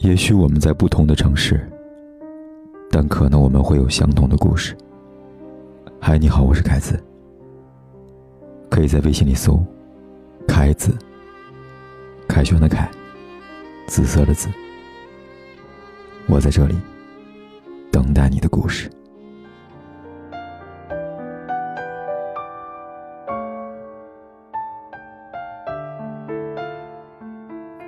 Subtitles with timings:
[0.00, 1.60] 也许我们在不同的城市，
[2.90, 4.74] 但可能我们会有相同的故事。
[6.00, 6.98] 嗨，你好，我是凯子。
[8.70, 9.62] 可以在微信里搜
[10.48, 10.96] “凯子”，
[12.26, 12.90] 凯旋的凯，
[13.88, 14.48] 紫色的紫。
[16.26, 16.74] 我在这里
[17.92, 18.90] 等待你的故事。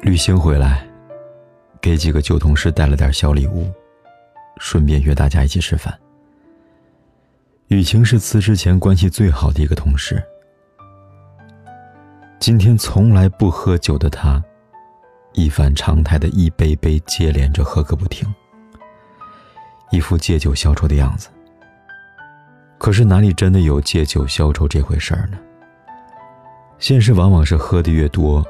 [0.00, 0.87] 旅行回来。
[1.80, 3.70] 给几个旧同事带了点小礼物，
[4.58, 5.96] 顺便约大家一起吃饭。
[7.68, 10.22] 雨晴是辞职前关系最好的一个同事。
[12.38, 14.42] 今天从来不喝酒的他，
[15.32, 18.32] 一反常态的一杯杯接连着喝个不停，
[19.90, 21.28] 一副借酒消愁的样子。
[22.78, 25.38] 可是哪里真的有借酒消愁这回事儿呢？
[26.78, 28.46] 现实往往是喝的越多。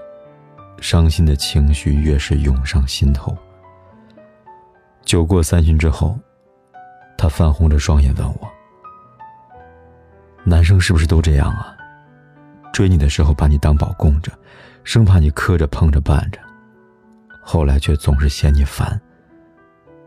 [0.80, 3.36] 伤心的情绪越是涌上心头。
[5.04, 6.18] 酒过三巡之后，
[7.16, 8.48] 他泛红着双眼问我
[10.44, 11.74] ：“男生是不是都这样啊？
[12.72, 14.30] 追你的时候把你当宝供着，
[14.84, 16.38] 生怕你磕着碰着绊着，
[17.42, 19.00] 后来却总是嫌你烦，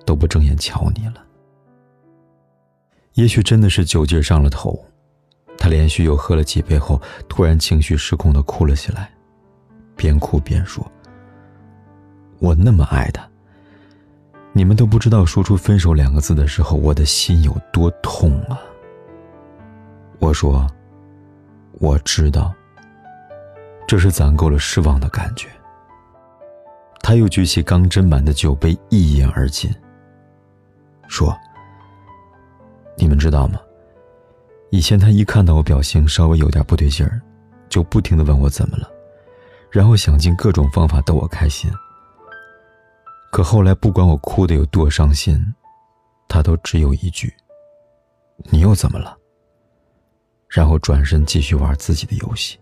[0.05, 1.15] 都不正眼瞧你了。”
[3.15, 4.85] 也许真的是酒劲上了头，
[5.57, 9.11] 他连续又喝了几杯后，突然情绪失控的哭了起来。
[10.01, 10.83] 边哭边说
[12.41, 13.21] ：“我那么爱他，
[14.51, 18.59] 你们都不知道说出分手两个字的时候，我的心有多痛啊。”
[20.17, 20.67] 我说
[21.77, 22.51] ：“我知道，
[23.87, 25.47] 这是攒够了失望的感觉。”
[27.03, 29.71] 他又举起刚斟满的酒杯，一饮而尽，
[31.07, 31.37] 说
[32.97, 33.59] ：“你们知道吗？
[34.71, 37.21] 以前他一看到我表情稍微有点不对劲儿，
[37.69, 38.89] 就不停的问我怎么了。”
[39.71, 41.71] 然后想尽各种方法逗我开心。
[43.31, 45.41] 可后来，不管我哭的有多伤心，
[46.27, 47.33] 他都只有一句
[48.51, 49.17] ：“你又怎么了？”
[50.49, 52.59] 然后转身继续玩自己的游戏。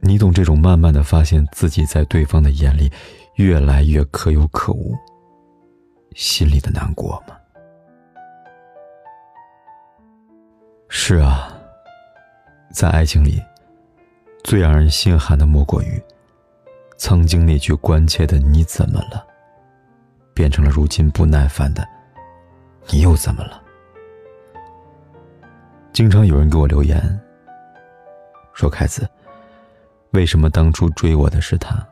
[0.00, 2.92] 你懂这种慢慢的发现自己在对方的眼里
[3.36, 4.94] 越来越可有可无，
[6.14, 7.34] 心里的难过吗？
[10.90, 11.50] 是啊，
[12.70, 13.42] 在爱情里。
[14.48, 16.02] 最让人心寒的莫过于，
[16.96, 19.22] 曾经那句关切的“你怎么了”，
[20.32, 21.86] 变成了如今不耐烦的
[22.88, 23.62] “你又怎么了”。
[25.92, 26.98] 经常有人给我留言，
[28.54, 29.06] 说：“凯子，
[30.12, 31.86] 为什么当初追我的是他？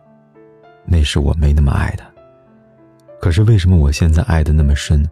[0.87, 2.11] 那时我没那么爱他。
[3.21, 5.07] 可是为什么我现在爱的那么深，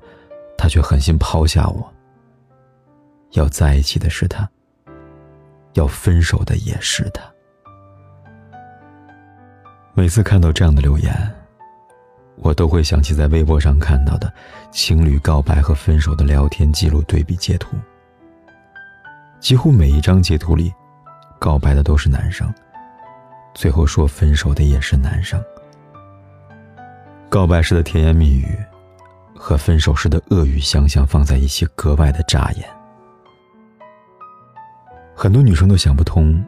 [0.56, 1.92] 他却狠心抛下我？
[3.32, 4.48] 要在一起的是他，
[5.74, 7.22] 要分手的也是他。”
[9.96, 11.14] 每次看到这样的留言，
[12.38, 14.30] 我都会想起在微博上看到的
[14.72, 17.76] 情侣告白和分手的聊天记录对比截图。
[19.38, 20.74] 几乎每一张截图里，
[21.38, 22.52] 告白的都是男生，
[23.54, 25.40] 最后说分手的也是男生。
[27.28, 28.58] 告白时的甜言蜜语，
[29.36, 32.68] 和分手时的恶语相向放在一起，格外的扎眼。
[35.14, 36.44] 很多女生都想不通，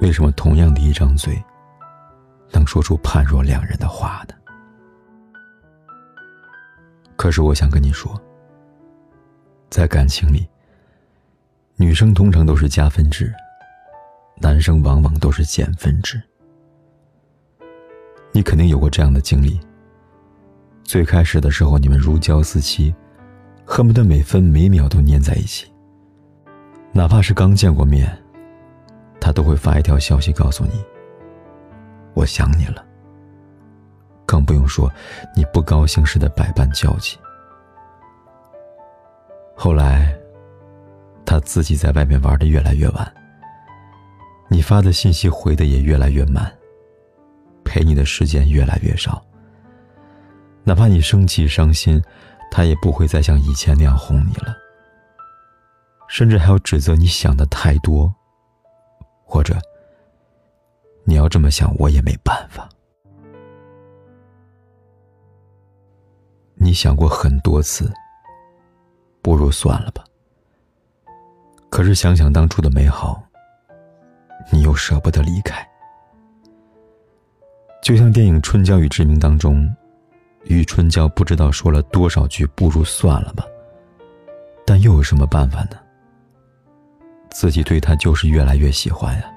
[0.00, 1.42] 为什么同样的一张嘴。
[2.52, 4.34] 能说出判若两人的话的。
[7.16, 8.20] 可是我想跟你说，
[9.70, 10.48] 在感情里，
[11.76, 13.32] 女生通常都是加分制，
[14.36, 16.20] 男生往往都是减分制。
[18.32, 19.60] 你肯定有过这样的经历。
[20.82, 22.92] 最开始的时候，你们如胶似漆，
[23.64, 25.70] 恨不得每分每秒都粘在一起。
[26.92, 28.10] 哪怕是刚见过面，
[29.20, 30.84] 他都会发一条消息告诉你。
[32.14, 32.84] 我想你了，
[34.26, 34.92] 更不用说
[35.34, 37.18] 你不高兴时的百般焦急。
[39.56, 40.14] 后来，
[41.24, 43.14] 他自己在外面玩的越来越晚，
[44.48, 46.52] 你发的信息回的也越来越慢，
[47.64, 49.22] 陪你的时间越来越少。
[50.64, 52.02] 哪怕你生气伤心，
[52.50, 54.54] 他也不会再像以前那样哄你了，
[56.08, 58.12] 甚至还要指责你想的太多，
[59.24, 59.56] 或者。
[61.04, 62.68] 你要这么想，我也没办法。
[66.54, 67.92] 你想过很多次，
[69.20, 70.04] 不如算了吧。
[71.68, 73.20] 可是想想当初的美好，
[74.52, 75.66] 你又舍不得离开。
[77.82, 79.68] 就像电影《春娇与志明》当中，
[80.44, 83.44] 与春娇不知道说了多少句“不如算了吧”，
[84.64, 85.78] 但又有什么办法呢？
[87.30, 89.31] 自己对他就是越来越喜欢呀。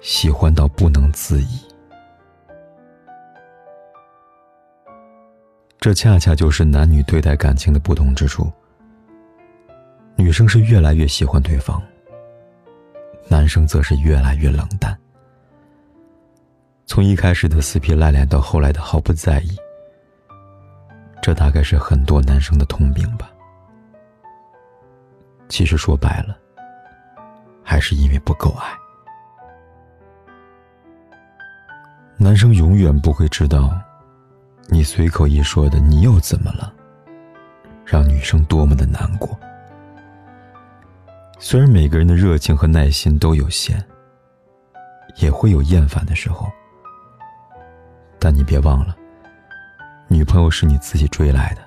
[0.00, 1.60] 喜欢到不能自已。
[5.80, 8.50] 这恰恰就是男女对待感情的不同之处。
[10.16, 11.80] 女生是越来越喜欢对方，
[13.28, 14.98] 男生则是越来越冷淡。
[16.86, 19.56] 从一开始的死皮赖脸到后来的毫不在意，
[21.22, 23.30] 这大概是很多男生的通病吧。
[25.48, 26.36] 其实说白了，
[27.62, 28.87] 还是因为不够爱。
[32.20, 33.80] 男生永远不会知道，
[34.66, 36.74] 你随口一说的“你又怎么了”，
[37.86, 39.38] 让女生多么的难过。
[41.38, 43.80] 虽然每个人的热情和耐心都有限，
[45.18, 46.50] 也会有厌烦的时候，
[48.18, 48.96] 但你别忘了，
[50.08, 51.62] 女朋友是你自己追来的，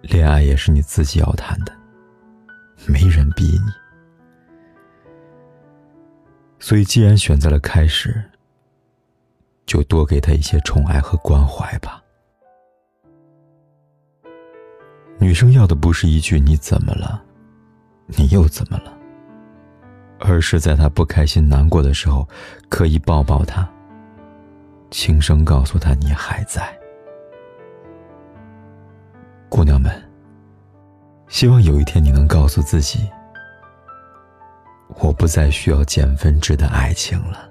[0.00, 1.72] 恋爱也是你自己要谈的，
[2.86, 3.70] 没人逼你。
[6.58, 8.24] 所以，既然选择了开始，
[9.66, 12.02] 就多给他一些宠爱和关怀吧。
[15.18, 17.22] 女生要的不是一句“你怎么了”。
[18.06, 18.96] 你又怎么了？
[20.20, 22.26] 而是在他不开心、难过的时候，
[22.68, 23.68] 可以抱抱他，
[24.92, 26.72] 轻声告诉他你还在。
[29.48, 29.90] 姑娘们，
[31.26, 33.10] 希望有一天你能告诉自己，
[35.00, 37.50] 我不再需要减分制的爱情了。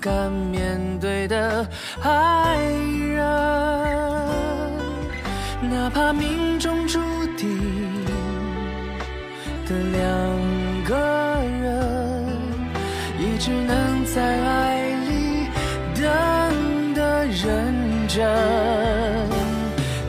[0.00, 1.66] 敢面对的
[2.02, 2.56] 爱
[3.14, 3.24] 人。
[5.70, 7.00] 哪怕命中注
[7.36, 8.04] 定
[9.66, 10.04] 的两
[10.84, 10.94] 个
[11.60, 12.24] 人，
[13.18, 15.48] 也只能在爱里
[15.94, 17.74] 等的认
[18.06, 18.24] 真。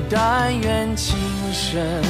[0.10, 1.18] 但愿情
[1.52, 2.02] 深，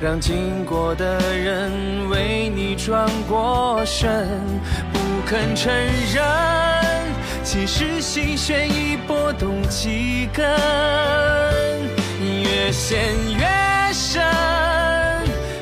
[0.00, 4.26] 让经过的人为你转过身，
[4.92, 5.70] 不肯承
[6.14, 6.24] 认，
[7.46, 10.44] 其实心弦已拨动几根。
[12.42, 12.98] 越陷
[13.38, 13.46] 越
[13.92, 14.20] 深，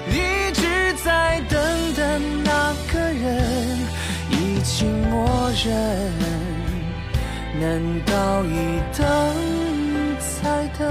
[0.09, 1.61] 一直在等
[1.95, 3.79] 的那个人
[4.31, 6.11] 已经默认，
[7.61, 9.05] 难道一等
[10.41, 10.89] 再等，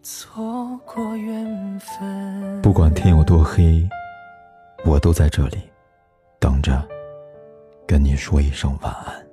[0.00, 2.62] 错过缘分？
[2.62, 3.84] 不管天有多黑，
[4.84, 5.58] 我都在这里
[6.40, 6.82] 等着，
[7.86, 9.29] 跟你说一声晚安。